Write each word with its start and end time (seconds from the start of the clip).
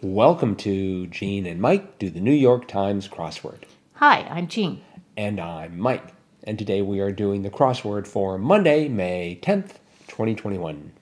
Welcome 0.00 0.54
to 0.56 1.08
Gene 1.08 1.44
and 1.44 1.60
Mike 1.60 1.98
do 1.98 2.08
the 2.08 2.20
New 2.20 2.30
York 2.30 2.68
Times 2.68 3.08
crossword. 3.08 3.64
Hi, 3.94 4.20
I'm 4.30 4.46
Jean. 4.46 4.80
And 5.16 5.40
I'm 5.40 5.76
Mike. 5.76 6.14
And 6.44 6.56
today 6.56 6.82
we 6.82 7.00
are 7.00 7.10
doing 7.10 7.42
the 7.42 7.50
crossword 7.50 8.06
for 8.06 8.38
Monday, 8.38 8.86
May 8.86 9.40
10th, 9.42 9.78
2021. 10.06 10.92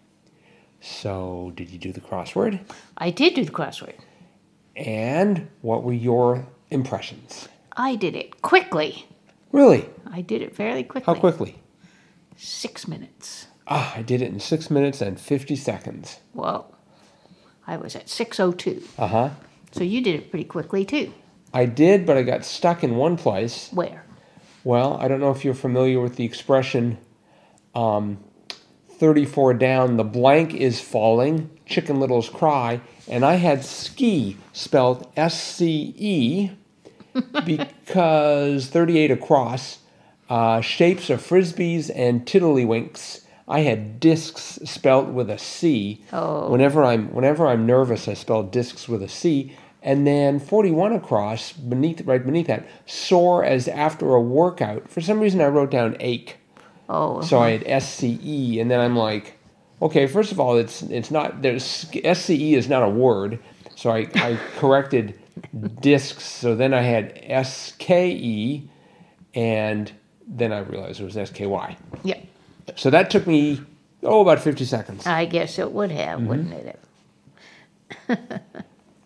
So, 0.81 1.53
did 1.55 1.69
you 1.69 1.79
do 1.79 1.93
the 1.93 2.01
crossword? 2.01 2.61
I 2.97 3.11
did 3.11 3.35
do 3.35 3.45
the 3.45 3.53
crossword. 3.53 3.97
And 4.75 5.51
what 5.61 5.83
were 5.83 5.93
your 5.93 6.47
impressions? 6.71 7.49
I 7.77 7.97
did 7.97 8.17
it 8.17 8.41
quickly. 8.41 9.05
Really? 9.53 9.91
I 10.11 10.23
did 10.23 10.41
it 10.41 10.57
fairly 10.57 10.85
quickly. 10.85 11.13
How 11.15 11.21
quickly? 11.21 11.57
Six 12.39 12.89
minutes. 12.89 13.49
Ah, 13.69 13.93
I 13.95 14.01
did 14.01 14.23
it 14.23 14.33
in 14.33 14.41
six 14.41 14.71
minutes 14.71 15.03
and 15.03 15.21
50 15.21 15.55
seconds. 15.55 16.21
Well, 16.33 16.73
I 17.67 17.77
was 17.77 17.97
at 17.97 18.07
6.02. 18.07 18.83
Uh 18.99 19.07
huh. 19.07 19.31
So 19.73 19.85
you 19.85 20.01
did 20.01 20.15
it 20.15 20.31
pretty 20.31 20.45
quickly 20.45 20.85
too. 20.85 21.13
I 21.53 21.67
did, 21.67 22.07
but 22.07 22.17
I 22.17 22.23
got 22.23 22.45
stuck 22.45 22.85
in 22.85 22.97
one 22.97 23.17
place. 23.17 23.71
Where? 23.73 24.05
Well, 24.65 24.99
I 25.01 25.09
don't 25.09 25.21
know 25.21 25.31
if 25.31 25.45
you're 25.45 25.55
familiar 25.55 26.01
with 26.01 26.17
the 26.17 26.25
expression 26.25 26.99
um, 27.75 28.19
34 28.99 29.55
down, 29.55 29.97
the 29.99 30.05
blank 30.05 30.55
is 30.55 30.81
falling, 30.81 31.51
chicken 31.67 32.01
littles 32.01 32.29
cry, 32.31 32.81
and 33.07 33.25
I 33.25 33.35
had 33.35 33.65
ski 33.65 34.39
spelled 34.53 35.11
S 35.17 35.41
C 35.41 35.95
E 35.97 36.51
because 37.45 38.69
38 38.69 39.11
across, 39.11 39.79
uh, 40.31 40.61
shapes 40.63 41.11
of 41.11 41.21
frisbees 41.21 41.91
and 41.95 42.25
tiddlywinks. 42.25 43.26
I 43.49 43.61
had 43.61 44.01
discs 44.01 44.59
spelled 44.65 45.15
with 45.15 45.31
a 45.31 45.39
C. 45.39 46.03
Oh. 46.13 46.51
Whenever 46.51 46.83
I'm 46.85 47.13
whenever 47.13 47.47
I'm 47.47 47.67
nervous, 47.67 48.09
I 48.09 48.15
spell 48.15 48.43
discs 48.43 48.89
with 48.89 49.03
a 49.03 49.09
C. 49.09 49.57
And 49.83 50.05
then 50.05 50.41
41 50.41 50.93
across, 50.95 51.53
beneath 51.53 52.01
right 52.03 52.25
beneath 52.25 52.49
that, 52.49 52.67
sore 52.87 53.45
as 53.45 53.69
after 53.69 54.15
a 54.15 54.21
workout. 54.21 54.89
For 54.89 55.01
some 55.01 55.21
reason, 55.21 55.41
I 55.41 55.47
wrote 55.47 55.71
down 55.71 55.97
ache. 56.01 56.39
Oh, 56.89 57.21
So 57.21 57.39
I 57.39 57.55
uh-huh. 57.55 57.65
had 57.65 57.83
SCE, 57.83 58.61
and 58.61 58.71
then 58.71 58.81
I'm 58.81 58.97
like, 58.97 59.39
okay, 59.83 60.07
first 60.07 60.33
of 60.33 60.41
all, 60.41 60.57
it's 60.57 60.83
it's 60.83 61.11
not 61.11 61.43
there's 61.43 61.85
SCE 61.93 62.53
is 62.53 62.69
not 62.69 62.83
a 62.83 62.89
word, 62.89 63.39
so 63.77 63.91
I, 63.91 64.09
I 64.17 64.39
corrected 64.57 65.19
discs. 65.81 66.25
So 66.25 66.57
then 66.57 66.75
I 66.75 66.83
had 66.83 67.15
SKE, 67.47 68.69
and 69.35 69.93
then 70.27 70.53
I 70.53 70.59
realized 70.61 71.01
it 71.01 71.05
was 71.05 71.15
SKY. 71.15 71.77
yeah. 72.03 72.19
So 72.75 72.91
that 72.91 73.11
took 73.11 73.27
me 73.27 73.61
oh 74.03 74.21
about 74.21 74.41
50 74.41 74.65
seconds. 74.65 75.07
I 75.07 75.25
guess 75.27 75.59
it 75.59 75.71
would 75.73 75.91
have, 75.93 76.19
Mm-hmm. 76.19 76.29
wouldn't 76.29 76.53
it? 76.53 76.81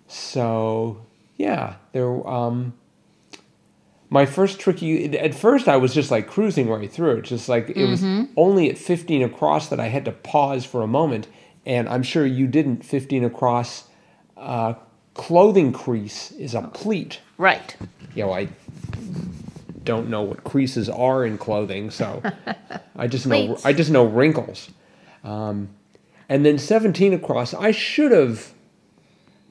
So 0.08 1.06
yeah, 1.36 1.76
there. 1.92 2.26
Um, 2.28 2.74
my 4.08 4.26
first 4.26 4.58
tricky. 4.58 5.16
At 5.16 5.34
first, 5.34 5.68
I 5.68 5.76
was 5.76 5.94
just 5.94 6.10
like 6.10 6.26
cruising 6.26 6.68
right 6.68 6.90
through 6.90 7.18
it. 7.18 7.22
Just 7.22 7.48
like 7.48 7.70
it 7.70 7.86
was 7.86 8.02
only 8.36 8.68
at 8.70 8.76
15 8.76 9.22
across 9.22 9.68
that 9.68 9.78
I 9.78 9.86
had 9.86 10.04
to 10.06 10.12
pause 10.12 10.64
for 10.64 10.82
a 10.82 10.86
moment, 10.88 11.28
and 11.64 11.88
I'm 11.88 12.02
sure 12.02 12.26
you 12.26 12.46
didn't. 12.48 12.84
15 12.84 13.24
across. 13.24 13.84
Uh, 14.36 14.74
clothing 15.14 15.72
crease 15.72 16.32
is 16.32 16.54
a 16.54 16.62
pleat. 16.62 17.20
Right. 17.38 17.76
You 18.14 18.24
know, 18.24 18.32
I 18.32 18.46
don't 19.84 20.08
know 20.08 20.22
what 20.22 20.44
creases 20.44 20.88
are 20.88 21.24
in 21.24 21.38
clothing, 21.38 21.90
so 21.90 22.22
I 22.96 23.06
just 23.06 23.26
know 23.26 23.58
I 23.64 23.72
just 23.72 23.90
know 23.90 24.04
wrinkles. 24.04 24.70
Um, 25.24 25.70
and 26.28 26.46
then 26.46 26.58
17 26.58 27.12
across, 27.12 27.54
I 27.54 27.72
should 27.72 28.12
have 28.12 28.52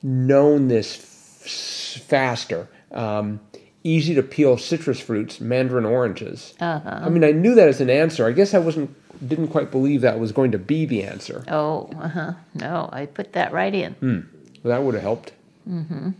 known 0.02 0.68
this 0.70 0.98
f- 0.98 2.04
faster. 2.04 2.70
Um, 2.92 3.42
easy 3.84 4.16
to 4.16 4.24
peel 4.24 4.58
citrus 4.58 5.00
fruits, 5.00 5.40
mandarin 5.40 5.86
oranges. 5.86 6.54
Uh-huh. 6.60 7.00
I 7.04 7.10
mean, 7.10 7.24
I 7.24 7.32
knew 7.32 7.56
that 7.56 7.68
as 7.68 7.82
an 7.82 7.90
answer. 7.90 8.26
I 8.26 8.32
guess 8.32 8.54
I 8.54 8.60
wasn't 8.60 8.96
didn't 9.28 9.50
quite 9.50 9.72
believe 9.72 10.02
that 10.02 10.20
was 10.20 10.32
going 10.32 10.52
to 10.52 10.58
be 10.58 10.86
the 10.86 11.04
answer. 11.04 11.44
Oh, 11.50 11.90
uh-huh. 12.00 12.34
No, 12.54 12.90
I 12.92 13.06
put 13.06 13.34
that 13.34 13.52
right 13.52 13.74
in. 13.74 13.94
Hmm. 13.96 14.20
Well, 14.64 14.78
that 14.78 14.84
would 14.84 14.94
have 14.94 15.04
helped. 15.04 15.34
Mm-hmm. 15.70 16.12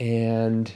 And, 0.00 0.72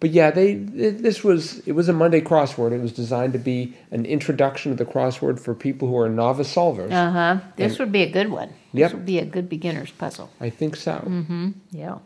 but 0.00 0.10
yeah, 0.10 0.30
they 0.30 0.54
this 0.54 1.24
was 1.24 1.58
it 1.66 1.72
was 1.72 1.88
a 1.88 1.92
Monday 1.92 2.20
crossword. 2.20 2.72
It 2.72 2.80
was 2.82 2.92
designed 2.92 3.32
to 3.32 3.38
be 3.38 3.74
an 3.90 4.04
introduction 4.04 4.76
to 4.76 4.84
the 4.84 4.90
crossword 4.90 5.40
for 5.40 5.54
people 5.54 5.88
who 5.88 5.96
are 5.98 6.08
novice 6.08 6.54
solvers. 6.54 6.92
Uh-huh. 6.92 7.38
This 7.56 7.78
would 7.78 7.92
be 7.92 8.02
a 8.02 8.10
good 8.10 8.30
one. 8.30 8.50
Yep. 8.72 8.90
This 8.90 8.94
would 8.94 9.06
be 9.06 9.18
a 9.18 9.24
good 9.24 9.48
beginner's 9.48 9.90
puzzle. 9.90 10.30
I 10.40 10.50
think 10.50 10.76
so. 10.76 10.92
Mm-hmm. 11.06 11.50
Yeah. 11.70 11.98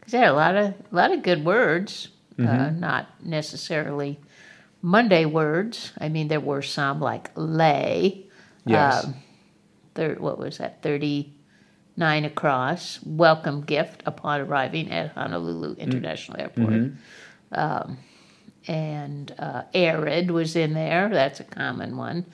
Because 0.00 0.12
there 0.12 0.24
are 0.24 0.32
a 0.32 0.36
lot 0.36 0.56
of 0.56 0.64
a 0.92 0.96
lot 0.96 1.12
of 1.12 1.22
good 1.22 1.44
words, 1.44 2.08
uh, 2.38 2.42
Mm-hmm. 2.42 2.80
not 2.80 3.06
necessarily 3.22 4.18
Monday 4.80 5.24
words. 5.26 5.92
I 5.98 6.08
mean, 6.08 6.28
there 6.28 6.40
were 6.40 6.62
some 6.62 7.00
like 7.00 7.30
lei. 7.36 8.24
Yes. 8.66 9.04
Um, 9.04 9.14
thir- 9.94 10.16
what 10.18 10.38
was 10.38 10.56
that? 10.58 10.82
Thirty 10.82 11.33
nine 11.96 12.24
across. 12.24 13.00
Welcome 13.04 13.62
gift 13.62 14.02
upon 14.06 14.40
arriving 14.42 14.90
at 14.90 15.10
Honolulu 15.12 15.74
International 15.76 16.40
Airport. 16.40 16.68
Mm-hmm. 16.70 17.58
Um, 17.58 17.98
and 18.66 19.34
uh, 19.38 19.62
arid 19.74 20.30
was 20.30 20.56
in 20.56 20.72
there. 20.74 21.08
That's 21.10 21.40
a 21.40 21.44
common 21.44 21.96
one. 21.96 22.24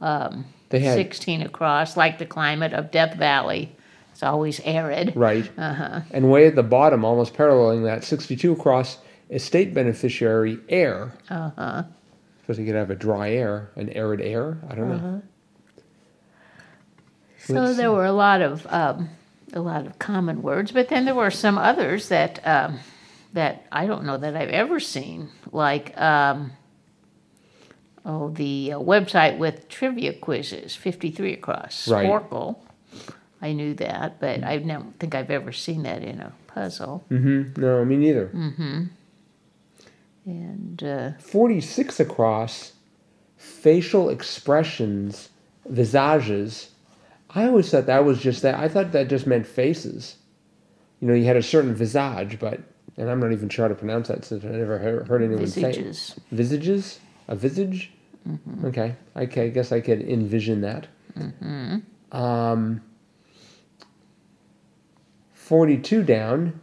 they 0.00 0.80
had 0.80 0.94
16 0.94 1.42
across, 1.42 1.96
like 1.96 2.18
the 2.18 2.26
climate 2.26 2.72
of 2.74 2.90
Death 2.90 3.14
Valley. 3.16 3.74
It's 4.12 4.22
always 4.22 4.60
arid. 4.60 5.14
right, 5.16 5.48
Uh-huh. 5.56 6.00
and 6.10 6.30
way 6.30 6.46
at 6.48 6.56
the 6.56 6.62
bottom, 6.64 7.04
almost 7.04 7.34
paralleling 7.34 7.84
that, 7.84 8.02
sixty-two 8.02 8.52
across, 8.52 8.98
estate 9.30 9.72
beneficiary 9.72 10.58
heir. 10.68 11.12
Uh 11.30 11.50
huh. 11.56 11.82
Suppose 12.40 12.58
you 12.58 12.66
could 12.66 12.74
have 12.74 12.90
a 12.90 12.96
dry 12.96 13.30
air, 13.30 13.70
an 13.76 13.90
arid 13.90 14.20
air. 14.20 14.58
I 14.68 14.74
don't 14.74 14.88
know. 14.88 15.22
So 17.38 17.72
there 17.72 17.92
were 17.92 18.04
a 18.04 18.12
lot 18.12 18.42
of 18.42 18.66
um, 18.68 19.10
a 19.52 19.60
lot 19.60 19.86
of 19.86 19.98
common 19.98 20.42
words, 20.42 20.72
but 20.72 20.88
then 20.88 21.04
there 21.04 21.14
were 21.14 21.30
some 21.30 21.56
others 21.58 22.08
that 22.08 22.46
um, 22.46 22.80
that 23.32 23.66
I 23.72 23.86
don't 23.86 24.04
know 24.04 24.18
that 24.18 24.36
I've 24.36 24.50
ever 24.50 24.80
seen, 24.80 25.30
like 25.52 25.98
um, 26.00 26.52
oh 28.04 28.30
the 28.30 28.72
uh, 28.74 28.78
website 28.78 29.38
with 29.38 29.68
trivia 29.68 30.12
quizzes, 30.12 30.74
fifty 30.76 31.10
three 31.10 31.34
across, 31.34 31.88
Right. 31.88 32.06
Sporcle. 32.06 32.58
I 33.40 33.52
knew 33.52 33.72
that, 33.74 34.18
but 34.18 34.42
I 34.42 34.58
don't 34.58 34.98
think 34.98 35.14
I've 35.14 35.30
ever 35.30 35.52
seen 35.52 35.84
that 35.84 36.02
in 36.02 36.20
a 36.20 36.32
puzzle. 36.48 37.04
Mm-hmm. 37.08 37.60
No, 37.60 37.84
me 37.84 37.96
neither. 37.96 38.30
And 40.26 40.82
uh, 40.82 41.12
46 41.20 42.00
across 42.00 42.72
facial 43.36 44.10
expressions, 44.10 45.28
visages. 45.66 46.70
I 47.30 47.46
always 47.46 47.70
thought 47.70 47.86
that 47.86 48.04
was 48.04 48.20
just 48.20 48.42
that. 48.42 48.54
I 48.54 48.68
thought 48.68 48.92
that 48.92 49.08
just 49.08 49.26
meant 49.26 49.46
faces. 49.46 50.16
You 51.00 51.08
know, 51.08 51.14
you 51.14 51.24
had 51.24 51.36
a 51.36 51.42
certain 51.42 51.74
visage, 51.74 52.38
but, 52.38 52.60
and 52.96 53.10
I'm 53.10 53.20
not 53.20 53.32
even 53.32 53.48
sure 53.48 53.64
how 53.64 53.68
to 53.68 53.74
pronounce 53.74 54.08
that 54.08 54.24
since 54.24 54.44
I 54.44 54.48
never 54.48 54.78
heard, 54.78 55.06
heard 55.08 55.22
anyone 55.22 55.46
say 55.46 55.60
it. 55.60 55.66
visages. 55.66 56.20
Visages? 56.32 57.00
A 57.28 57.36
visage? 57.36 57.92
Okay. 58.64 58.94
Okay, 59.16 59.46
I 59.46 59.48
guess 59.48 59.72
I 59.72 59.80
could 59.80 60.00
envision 60.02 60.60
that. 60.62 60.86
Um, 62.12 62.82
42 65.34 66.02
down. 66.02 66.60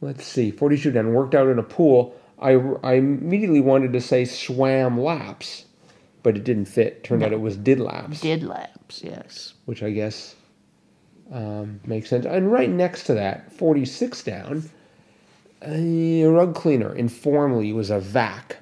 Let's 0.00 0.24
see. 0.24 0.50
42 0.50 0.90
down. 0.92 1.12
Worked 1.12 1.34
out 1.34 1.48
in 1.48 1.58
a 1.58 1.62
pool. 1.62 2.14
I, 2.38 2.52
I 2.82 2.94
immediately 2.94 3.60
wanted 3.60 3.92
to 3.92 4.00
say 4.00 4.24
swam 4.24 5.00
laps, 5.00 5.66
but 6.24 6.36
it 6.36 6.42
didn't 6.42 6.64
fit. 6.64 7.04
Turned 7.04 7.22
out 7.22 7.32
it 7.32 7.40
was 7.40 7.56
did 7.56 7.78
laps, 7.78 8.20
Did 8.20 8.42
laps, 8.42 9.02
yes. 9.04 9.54
which 9.66 9.84
I 9.84 9.90
guess 9.90 10.34
um, 11.30 11.78
makes 11.86 12.08
sense. 12.08 12.24
And 12.26 12.50
right 12.50 12.68
next 12.68 13.04
to 13.04 13.14
that, 13.14 13.52
46 13.52 14.24
down, 14.24 14.70
a 15.62 16.24
rug 16.24 16.54
cleaner 16.56 16.92
informally 16.94 17.72
was 17.72 17.90
a 17.90 18.00
vac. 18.00 18.56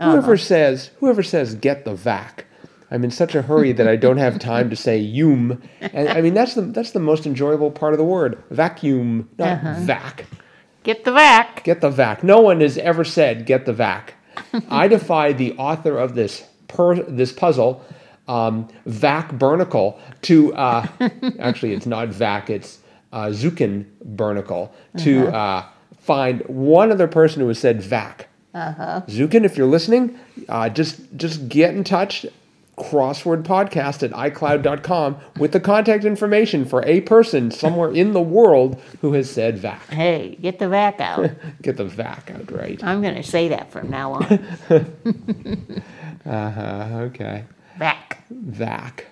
Whoever 0.00 0.36
says 0.36 0.90
whoever 0.98 1.22
says 1.22 1.54
get 1.54 1.84
the 1.84 1.94
vac. 1.94 2.46
I'm 2.90 3.04
in 3.04 3.10
such 3.12 3.34
a 3.34 3.42
hurry 3.42 3.72
that 3.72 3.86
I 3.86 3.94
don't 3.94 4.16
have 4.16 4.38
time 4.40 4.68
to 4.70 4.76
say 4.76 4.98
yum. 4.98 5.62
And 5.80 6.08
I 6.08 6.20
mean 6.20 6.34
that's 6.34 6.54
the 6.54 6.62
that's 6.62 6.90
the 6.90 6.98
most 6.98 7.24
enjoyable 7.24 7.70
part 7.70 7.94
of 7.94 7.98
the 7.98 8.04
word. 8.04 8.42
Vacuum, 8.50 9.28
not 9.38 9.62
vac. 9.78 10.26
Get 10.82 11.04
the 11.04 11.12
vac. 11.12 11.62
Get 11.62 11.80
the 11.80 11.90
vac. 11.90 12.24
No 12.24 12.40
one 12.40 12.60
has 12.62 12.78
ever 12.78 13.04
said 13.04 13.46
get 13.46 13.64
the 13.64 13.72
vac. 13.72 14.14
I 14.68 14.88
defy 14.88 15.32
the 15.32 15.52
author 15.56 15.96
of 15.96 16.14
this 16.16 16.44
per, 16.72 16.96
this 17.02 17.32
puzzle, 17.32 17.84
um, 18.28 18.68
Vac 18.86 19.32
Burnikel, 19.32 19.98
to 20.22 20.54
uh, 20.54 20.86
actually 21.38 21.72
it's 21.72 21.86
not 21.86 22.08
Vac, 22.08 22.50
it's 22.50 22.78
uh, 23.12 23.26
Zhouqin 23.26 23.86
Burnikel, 24.14 24.70
to 24.98 25.28
uh, 25.28 25.64
find 25.98 26.42
one 26.46 26.90
other 26.90 27.08
person 27.08 27.42
who 27.42 27.48
has 27.48 27.58
said 27.58 27.82
Vac. 27.82 28.28
Zhouqin, 28.54 29.44
if 29.44 29.56
you're 29.56 29.66
listening, 29.66 30.18
uh, 30.48 30.68
just 30.68 31.00
just 31.16 31.48
get 31.48 31.74
in 31.74 31.84
touch 31.84 32.26
crossword 32.78 33.42
podcast 33.42 34.02
at 34.02 34.10
icloud.com 34.12 35.16
with 35.36 35.52
the 35.52 35.60
contact 35.60 36.04
information 36.04 36.64
for 36.64 36.84
a 36.86 37.02
person 37.02 37.50
somewhere 37.50 37.90
in 37.92 38.12
the 38.12 38.20
world 38.20 38.80
who 39.00 39.12
has 39.12 39.30
said 39.30 39.58
vac. 39.58 39.86
Hey, 39.88 40.36
get 40.40 40.58
the 40.58 40.68
vac 40.68 41.00
out. 41.00 41.30
Get 41.62 41.76
the 41.76 41.84
vac 41.84 42.30
out 42.30 42.50
right. 42.50 42.82
I'm 42.82 43.02
going 43.02 43.14
to 43.14 43.22
say 43.22 43.48
that 43.48 43.70
from 43.70 43.90
now 43.90 44.14
on. 44.14 44.46
Uh-huh, 46.26 46.88
okay. 47.06 47.44
Vac. 47.78 48.24
Vac. 48.30 49.06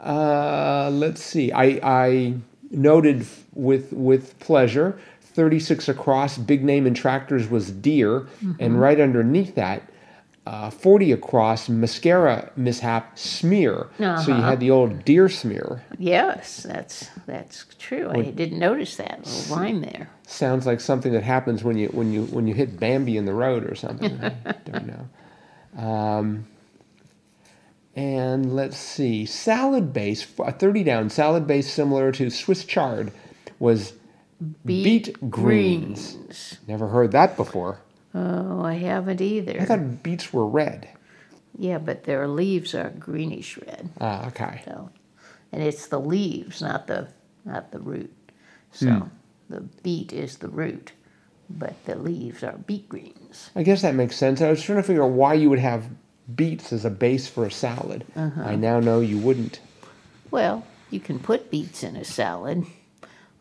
Uh, 0.00 0.90
let's 0.92 1.22
see. 1.22 1.52
I, 1.52 1.78
I 1.82 2.34
noted 2.70 3.26
with 3.54 3.92
with 3.92 4.38
pleasure 4.40 4.98
36 5.20 5.88
across 5.88 6.38
big 6.38 6.64
name 6.64 6.86
in 6.86 6.94
tractors 6.94 7.48
was 7.48 7.70
Deere 7.70 8.26
and 8.58 8.80
right 8.80 8.98
underneath 9.00 9.54
that 9.56 9.82
uh, 10.46 10.70
40 10.70 11.12
across 11.12 11.68
mascara 11.68 12.50
mishap 12.56 13.16
smear 13.18 13.88
so 13.98 14.04
you 14.04 14.08
Uh-huh. 14.14 14.34
had 14.42 14.60
the 14.60 14.70
old 14.70 15.04
deer 15.04 15.28
smear 15.28 15.82
Yes, 15.98 16.62
that's 16.64 17.08
that's 17.26 17.66
true. 17.78 18.08
I 18.10 18.22
didn't 18.22 18.58
notice 18.58 18.96
that 18.96 19.24
little 19.24 19.56
line 19.56 19.82
there. 19.82 20.08
sounds 20.26 20.66
like 20.66 20.80
something 20.80 21.12
that 21.12 21.22
happens 21.22 21.62
when 21.62 21.76
you 21.78 21.88
when 21.88 22.10
you 22.12 22.24
when 22.24 22.46
you 22.46 22.54
hit 22.54 22.80
bambi 22.80 23.16
in 23.18 23.24
the 23.26 23.34
road 23.34 23.64
or 23.70 23.74
something 23.74 24.18
i 24.22 24.52
don't 24.70 24.86
know 24.86 25.08
um, 25.76 26.46
and 27.94 28.54
let's 28.54 28.76
see 28.76 29.26
salad 29.26 29.92
base 29.92 30.26
a 30.38 30.52
30 30.52 30.82
down 30.84 31.10
salad 31.10 31.46
base 31.46 31.70
similar 31.72 32.10
to 32.12 32.30
swiss 32.30 32.64
chard 32.64 33.12
was 33.58 33.92
beet, 34.64 35.14
greens. 35.30 36.12
greens. 36.14 36.58
never 36.66 36.88
heard 36.88 37.12
that 37.12 37.36
before 37.36 37.78
Oh, 38.14 38.62
I 38.62 38.74
haven't 38.74 39.20
either. 39.22 39.58
i 39.60 39.64
thought 39.64 40.02
beets 40.02 40.32
were 40.32 40.46
red 40.46 40.88
Yeah, 41.58 41.78
but 41.78 42.04
their 42.04 42.26
leaves 42.28 42.74
are 42.74 42.90
greenish 42.90 43.56
red. 43.58 43.90
ah 44.00 44.26
okay 44.28 44.62
So, 44.64 44.90
and 45.52 45.62
it's 45.62 45.86
the 45.86 46.00
leaves, 46.00 46.60
not 46.62 46.86
the 46.86 47.08
not 47.44 47.72
the 47.72 47.78
root. 47.80 48.12
So 48.72 49.10
the 49.50 49.60
beet 49.82 50.12
is 50.12 50.38
the 50.38 50.48
root, 50.48 50.92
but 51.58 51.74
the 51.84 51.96
leaves 51.96 52.42
are 52.42 52.56
beet 52.66 52.88
greens. 52.88 53.50
i 53.56 53.62
guess 53.62 53.82
that 53.82 53.94
makes 53.94 54.16
sense 54.16 54.40
i 54.40 54.50
was 54.50 54.62
trying 54.62 54.78
to 54.78 54.82
figure 54.82 55.02
out 55.02 55.10
why 55.10 55.34
you 55.34 55.50
would 55.50 55.58
have 55.58 55.84
beets 56.34 56.72
as 56.72 56.84
a 56.84 56.90
base 56.90 57.28
for 57.28 57.44
a 57.44 57.50
salad 57.50 58.04
uh-huh. 58.16 58.42
i 58.42 58.54
now 58.54 58.80
know 58.80 59.00
you 59.00 59.18
wouldn't 59.18 59.60
Well, 60.30 60.64
you 60.90 61.00
can 61.00 61.18
put 61.18 61.50
beets 61.50 61.82
in 61.82 61.96
a 61.96 62.04
salad. 62.04 62.64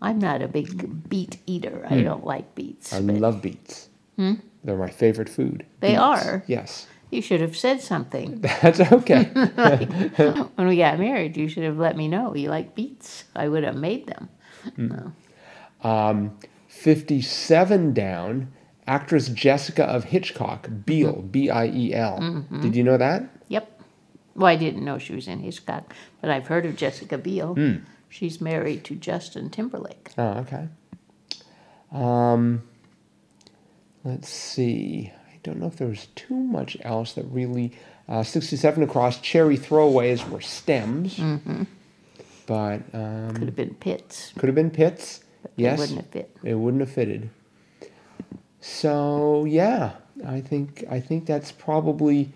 I'm 0.02 0.20
not 0.20 0.42
a 0.42 0.48
big 0.48 1.08
beet 1.08 1.38
eater. 1.46 1.86
I 1.90 1.96
hmm. 1.96 2.04
don't 2.04 2.26
like 2.26 2.56
beets. 2.56 2.92
i 2.94 3.00
love 3.00 3.42
beets 3.42 3.88
hmm? 4.16 4.36
they're 4.64 4.78
my 4.78 4.90
favorite 4.90 5.30
food 5.30 5.66
They 5.80 5.90
Beets. 5.90 6.02
are? 6.02 6.44
yes 6.48 6.88
you 7.12 7.22
should 7.22 7.42
have 7.42 7.58
said 7.58 7.82
something. 7.82 8.40
That's 8.62 8.80
okay. 8.80 9.24
when 10.56 10.68
we 10.68 10.78
got 10.78 10.98
married, 10.98 11.36
you 11.36 11.50
should 11.50 11.64
have 11.64 11.78
let 11.78 11.98
me 11.98 12.08
know 12.08 12.34
you 12.34 12.50
like 12.50 12.74
beets. 12.74 13.26
I 13.36 13.50
would 13.50 13.66
have 13.66 13.76
made 13.76 14.08
them. 14.08 14.30
No. 14.78 15.12
57 16.72 17.94
down, 17.94 18.52
actress 18.88 19.28
Jessica 19.28 19.84
of 19.84 20.06
Hitchcock, 20.06 20.70
Biel, 20.86 21.22
B 21.22 21.50
I 21.50 21.68
E 21.68 21.94
L. 21.94 22.46
Did 22.62 22.76
you 22.76 22.84
know 22.84 22.98
that? 22.98 23.30
Yep. 23.50 23.82
Well, 24.36 24.48
I 24.48 24.56
didn't 24.56 24.84
know 24.86 24.98
she 24.98 25.14
was 25.14 25.28
in 25.28 25.40
Hitchcock, 25.42 25.94
but 26.22 26.30
I've 26.32 26.48
heard 26.48 26.66
of 26.66 26.78
Jessica 26.78 27.18
Biel. 27.18 27.56
She's 28.10 28.40
married 28.42 28.84
to 28.86 28.96
Justin 28.96 29.50
Timberlake. 29.50 30.12
Oh, 30.18 30.46
okay. 30.46 30.70
Um, 31.92 32.64
let's 34.06 34.30
see. 34.30 35.12
I 35.30 35.40
don't 35.44 35.60
know 35.60 35.68
if 35.68 35.76
there 35.76 35.90
was 35.90 36.08
too 36.16 36.36
much 36.36 36.78
else 36.82 37.14
that 37.14 37.26
really. 37.26 37.74
Uh, 38.10 38.24
67 38.24 38.82
across, 38.84 39.20
cherry 39.22 39.58
throwaways 39.58 40.28
were 40.30 40.42
stems. 40.42 41.20
But 42.48 42.82
um, 42.94 43.34
Could 43.36 43.44
have 43.48 43.56
been 43.56 43.76
pits. 43.76 44.34
could 44.38 44.48
have 44.48 44.56
been 44.56 44.72
pits. 44.72 45.24
They 45.44 45.64
yes. 45.64 45.80
wouldn't 45.80 45.98
have 46.00 46.10
fit. 46.10 46.36
It 46.44 46.56
wouldn't 46.56 46.82
have 46.82 46.92
fitted. 46.92 47.30
So 48.60 49.46
yeah, 49.46 49.94
I 50.26 50.42
think 50.42 50.84
I 50.90 51.00
think 51.00 51.26
that's 51.26 51.52
probably 51.52 52.32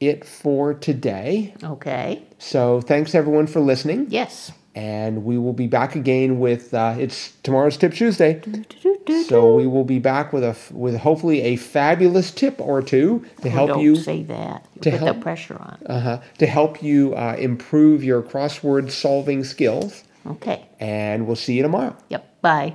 it 0.00 0.24
for 0.24 0.74
today. 0.74 1.54
Okay. 1.62 2.22
So 2.38 2.80
thanks 2.80 3.14
everyone 3.14 3.46
for 3.46 3.60
listening, 3.60 4.06
Yes. 4.10 4.50
and 4.74 5.24
we 5.24 5.38
will 5.38 5.52
be 5.52 5.68
back 5.68 5.94
again 5.94 6.40
with 6.40 6.74
uh, 6.74 6.96
it's 6.98 7.32
tomorrow's 7.44 7.76
Tip 7.76 7.94
Tuesday. 7.94 8.40
So 9.28 9.54
we 9.54 9.66
will 9.68 9.84
be 9.84 10.00
back 10.00 10.32
with 10.32 10.42
a 10.42 10.56
with 10.72 10.96
hopefully 10.98 11.42
a 11.42 11.54
fabulous 11.56 12.32
tip 12.32 12.60
or 12.60 12.82
two 12.82 13.24
to 13.42 13.48
Oh, 13.48 13.50
help 13.50 13.68
don't 13.68 13.80
you 13.80 13.94
say 13.94 14.24
that. 14.24 14.66
You 14.74 14.80
to 14.82 14.90
put 14.90 15.00
help- 15.00 15.16
the 15.18 15.22
pressure 15.22 15.56
on. 15.60 15.78
uh-huh, 15.86 16.20
to 16.38 16.46
help 16.46 16.82
you 16.82 17.14
uh, 17.14 17.36
improve 17.38 18.02
your 18.02 18.22
crossword 18.22 18.90
solving 18.90 19.44
skills. 19.44 20.02
Okay. 20.26 20.68
And 20.80 21.26
we'll 21.26 21.36
see 21.36 21.54
you 21.54 21.62
tomorrow. 21.62 21.96
Yep. 22.08 22.40
Bye. 22.42 22.74